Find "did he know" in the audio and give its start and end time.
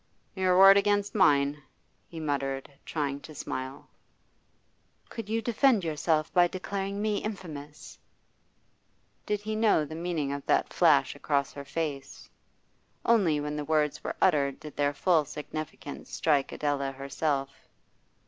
9.27-9.85